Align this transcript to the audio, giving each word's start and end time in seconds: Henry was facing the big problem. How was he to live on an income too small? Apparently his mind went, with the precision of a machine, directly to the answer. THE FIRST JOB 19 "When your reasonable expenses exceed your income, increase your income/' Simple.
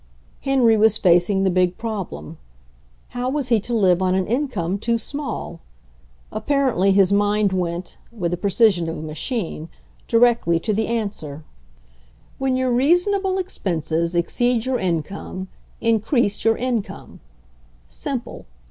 Henry 0.39 0.75
was 0.77 0.97
facing 0.97 1.43
the 1.43 1.51
big 1.51 1.77
problem. 1.77 2.39
How 3.09 3.29
was 3.29 3.49
he 3.49 3.59
to 3.59 3.73
live 3.75 4.01
on 4.01 4.15
an 4.15 4.25
income 4.25 4.79
too 4.79 4.97
small? 4.97 5.59
Apparently 6.31 6.91
his 6.91 7.13
mind 7.13 7.53
went, 7.53 7.97
with 8.11 8.31
the 8.31 8.37
precision 8.37 8.89
of 8.89 8.97
a 8.97 9.01
machine, 9.03 9.69
directly 10.07 10.59
to 10.61 10.73
the 10.73 10.87
answer. 10.87 11.43
THE 11.43 11.43
FIRST 11.43 11.83
JOB 11.83 12.39
19 12.39 12.39
"When 12.39 12.57
your 12.57 12.73
reasonable 12.73 13.37
expenses 13.37 14.15
exceed 14.15 14.65
your 14.65 14.79
income, 14.79 15.49
increase 15.81 16.43
your 16.43 16.57
income/' 16.57 17.19
Simple. 17.87 18.47